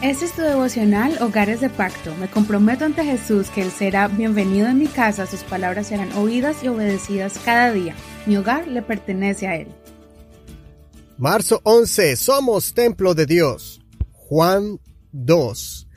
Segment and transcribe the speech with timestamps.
[0.00, 2.14] Este es tu devocional Hogares de Pacto.
[2.14, 6.62] Me comprometo ante Jesús que Él será bienvenido en mi casa, sus palabras serán oídas
[6.62, 7.96] y obedecidas cada día.
[8.24, 9.66] Mi hogar le pertenece a Él.
[11.16, 12.14] Marzo 11.
[12.14, 13.80] Somos templo de Dios.
[14.12, 14.78] Juan
[15.10, 15.88] 2.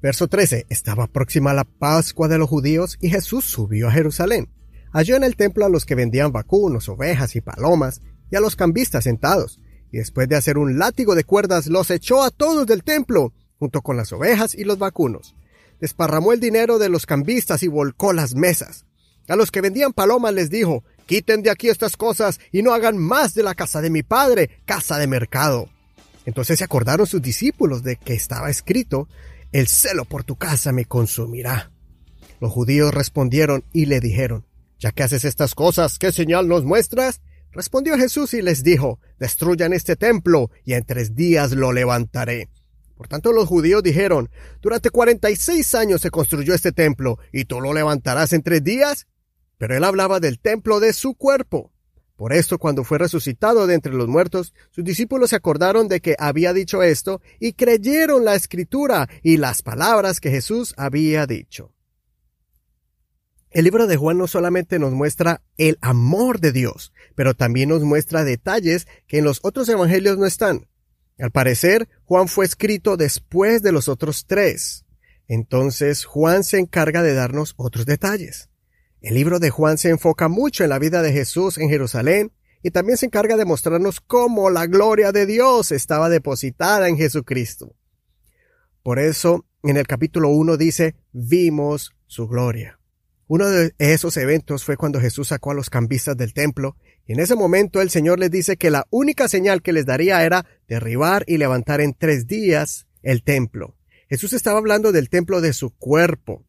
[0.00, 0.64] Verso 13.
[0.70, 4.48] Estaba próxima la Pascua de los judíos y Jesús subió a Jerusalén.
[4.90, 8.00] Halló en el templo a los que vendían vacunos, ovejas y palomas
[8.30, 9.60] y a los cambistas sentados.
[9.92, 13.82] Y después de hacer un látigo de cuerdas los echó a todos del templo junto
[13.82, 15.36] con las ovejas y los vacunos.
[15.80, 18.86] Desparramó el dinero de los cambistas y volcó las mesas.
[19.28, 22.96] A los que vendían palomas les dijo, quiten de aquí estas cosas y no hagan
[22.98, 25.68] más de la casa de mi padre, casa de mercado.
[26.24, 29.08] Entonces se acordaron sus discípulos de que estaba escrito,
[29.52, 31.70] el celo por tu casa me consumirá.
[32.40, 34.46] Los judíos respondieron y le dijeron,
[34.78, 37.20] ya que haces estas cosas, ¿qué señal nos muestras?
[37.52, 42.48] Respondió Jesús y les dijo, destruyan este templo y en tres días lo levantaré.
[43.00, 44.28] Por tanto, los judíos dijeron,
[44.60, 48.62] durante cuarenta y seis años se construyó este templo, ¿y tú lo levantarás en tres
[48.62, 49.06] días?
[49.56, 51.72] Pero él hablaba del templo de su cuerpo.
[52.14, 56.14] Por esto, cuando fue resucitado de entre los muertos, sus discípulos se acordaron de que
[56.18, 61.72] había dicho esto y creyeron la escritura y las palabras que Jesús había dicho.
[63.48, 67.80] El libro de Juan no solamente nos muestra el amor de Dios, pero también nos
[67.80, 70.66] muestra detalles que en los otros evangelios no están.
[71.20, 74.86] Al parecer, Juan fue escrito después de los otros tres.
[75.28, 78.48] Entonces, Juan se encarga de darnos otros detalles.
[79.00, 82.32] El libro de Juan se enfoca mucho en la vida de Jesús en Jerusalén
[82.62, 87.74] y también se encarga de mostrarnos cómo la gloria de Dios estaba depositada en Jesucristo.
[88.82, 92.79] Por eso, en el capítulo 1 dice, vimos su gloria.
[93.32, 97.20] Uno de esos eventos fue cuando Jesús sacó a los cambistas del templo y en
[97.20, 101.22] ese momento el Señor les dice que la única señal que les daría era derribar
[101.28, 103.76] y levantar en tres días el templo.
[104.08, 106.44] Jesús estaba hablando del templo de su cuerpo.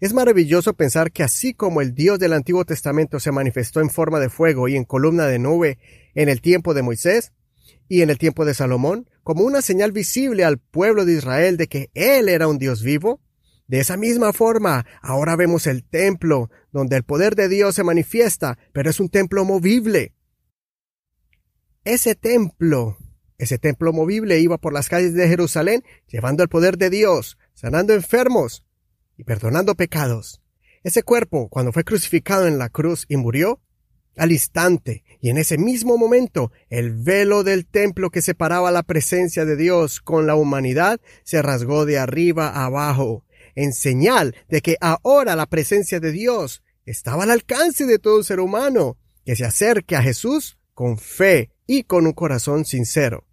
[0.00, 4.18] Es maravilloso pensar que así como el Dios del Antiguo Testamento se manifestó en forma
[4.18, 5.78] de fuego y en columna de nube
[6.16, 7.32] en el tiempo de Moisés
[7.88, 11.68] y en el tiempo de Salomón, como una señal visible al pueblo de Israel de
[11.68, 13.20] que Él era un Dios vivo,
[13.72, 18.58] de esa misma forma, ahora vemos el templo, donde el poder de Dios se manifiesta,
[18.74, 20.12] pero es un templo movible.
[21.82, 22.98] Ese templo,
[23.38, 27.94] ese templo movible iba por las calles de Jerusalén llevando el poder de Dios, sanando
[27.94, 28.62] enfermos
[29.16, 30.42] y perdonando pecados.
[30.82, 33.62] Ese cuerpo, cuando fue crucificado en la cruz y murió,
[34.18, 39.46] al instante, y en ese mismo momento, el velo del templo que separaba la presencia
[39.46, 44.76] de Dios con la humanidad se rasgó de arriba a abajo, en señal de que
[44.80, 49.96] ahora la presencia de Dios estaba al alcance de todo ser humano que se acerque
[49.96, 53.26] a Jesús con fe y con un corazón sincero.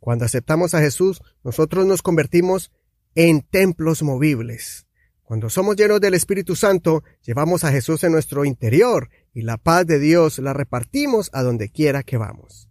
[0.00, 2.70] Cuando aceptamos a Jesús, nosotros nos convertimos
[3.14, 4.86] en templos movibles.
[5.22, 9.86] Cuando somos llenos del Espíritu Santo, llevamos a Jesús en nuestro interior y la paz
[9.86, 12.70] de Dios la repartimos a donde quiera que vamos.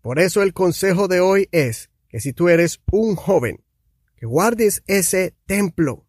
[0.00, 3.64] Por eso el consejo de hoy es que si tú eres un joven
[4.20, 6.06] que guardes ese templo.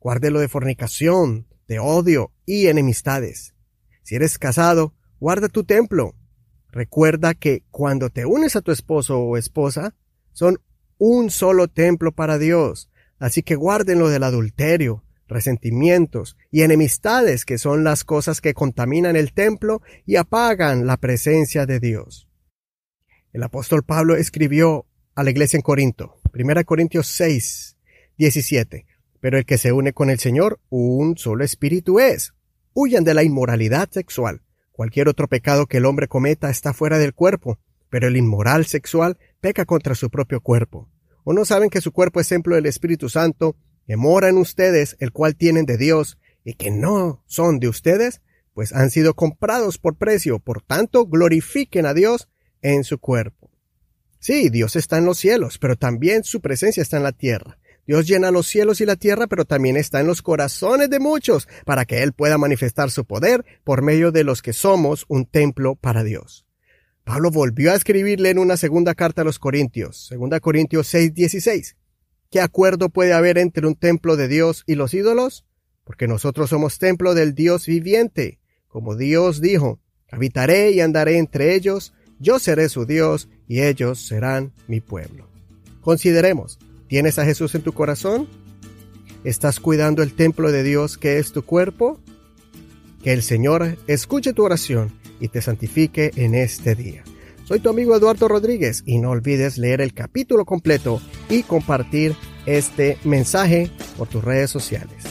[0.00, 3.54] Guárdelo de fornicación, de odio y enemistades.
[4.02, 6.16] Si eres casado, guarda tu templo.
[6.72, 9.94] Recuerda que cuando te unes a tu esposo o esposa,
[10.32, 10.60] son
[10.98, 12.90] un solo templo para Dios.
[13.20, 19.14] Así que guarden lo del adulterio, resentimientos y enemistades que son las cosas que contaminan
[19.14, 22.28] el templo y apagan la presencia de Dios.
[23.32, 27.76] El apóstol Pablo escribió a la iglesia en Corinto, 1 Corintios 6,
[28.18, 28.86] 17.
[29.20, 32.34] Pero el que se une con el Señor, un solo espíritu es.
[32.72, 34.42] Huyan de la inmoralidad sexual.
[34.72, 39.16] Cualquier otro pecado que el hombre cometa está fuera del cuerpo, pero el inmoral sexual
[39.40, 40.90] peca contra su propio cuerpo.
[41.22, 43.56] ¿O no saben que su cuerpo es templo del Espíritu Santo,
[43.86, 48.22] que mora en ustedes, el cual tienen de Dios, y que no son de ustedes?
[48.54, 52.28] Pues han sido comprados por precio, por tanto glorifiquen a Dios
[52.60, 53.43] en su cuerpo.
[54.24, 57.58] Sí, Dios está en los cielos, pero también su presencia está en la tierra.
[57.86, 61.46] Dios llena los cielos y la tierra, pero también está en los corazones de muchos,
[61.66, 65.74] para que Él pueda manifestar su poder por medio de los que somos un templo
[65.74, 66.46] para Dios.
[67.04, 71.76] Pablo volvió a escribirle en una segunda carta a los Corintios, segunda Corintios 6:16.
[72.30, 75.44] ¿Qué acuerdo puede haber entre un templo de Dios y los ídolos?
[75.84, 78.40] Porque nosotros somos templo del Dios viviente.
[78.68, 84.52] Como Dios dijo, habitaré y andaré entre ellos, yo seré su Dios y ellos serán
[84.68, 85.28] mi pueblo.
[85.80, 86.58] Consideremos,
[86.88, 88.28] ¿tienes a Jesús en tu corazón?
[89.24, 92.00] ¿Estás cuidando el templo de Dios que es tu cuerpo?
[93.02, 97.04] Que el Señor escuche tu oración y te santifique en este día.
[97.44, 102.16] Soy tu amigo Eduardo Rodríguez y no olvides leer el capítulo completo y compartir
[102.46, 105.03] este mensaje por tus redes sociales.